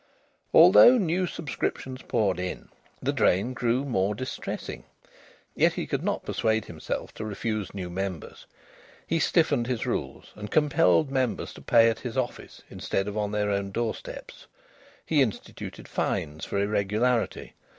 Although 0.51 0.97
new 0.97 1.27
subscriptions 1.27 2.01
poured 2.01 2.39
in, 2.39 2.69
the 3.03 3.13
drain 3.13 3.53
grew 3.53 3.85
more 3.85 4.15
distressing. 4.15 4.85
Yet 5.55 5.73
he 5.73 5.85
could 5.85 6.01
not 6.03 6.25
persuade 6.25 6.65
himself 6.65 7.13
to 7.13 7.23
refuse 7.23 7.75
new 7.75 7.87
members. 7.87 8.47
He 9.05 9.19
stiffened 9.19 9.67
his 9.67 9.85
rules, 9.85 10.31
and 10.35 10.49
compelled 10.49 11.11
members 11.11 11.53
to 11.53 11.61
pay 11.61 11.87
at 11.87 11.99
his 11.99 12.17
office 12.17 12.63
instead 12.67 13.07
of 13.07 13.15
on 13.15 13.31
their 13.31 13.51
own 13.51 13.69
doorsteps; 13.69 14.47
he 15.05 15.21
instituted 15.21 15.87
fines 15.87 16.45
for 16.45 16.57
irregularity. 16.57 17.53